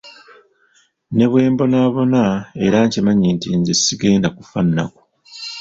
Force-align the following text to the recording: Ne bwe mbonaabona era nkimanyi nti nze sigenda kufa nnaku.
Ne 1.15 1.25
bwe 1.29 1.41
mbonaabona 1.53 2.23
era 2.65 2.77
nkimanyi 2.85 3.29
nti 3.35 3.49
nze 3.59 3.73
sigenda 3.83 4.27
kufa 4.37 4.59
nnaku. 4.67 5.01